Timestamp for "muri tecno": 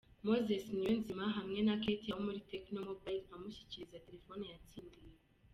2.27-2.79